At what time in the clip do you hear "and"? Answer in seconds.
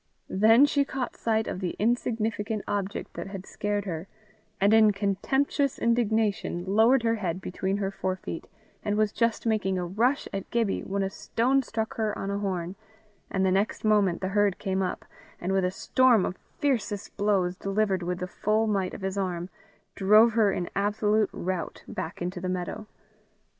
4.59-4.73, 8.83-8.97, 13.29-13.45, 15.39-15.53